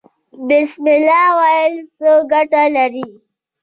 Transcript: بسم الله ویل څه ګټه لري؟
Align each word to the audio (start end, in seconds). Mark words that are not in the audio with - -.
بسم 0.47 0.85
الله 0.95 1.25
ویل 1.39 1.73
څه 1.97 2.11
ګټه 2.31 2.63
لري؟ 2.75 3.05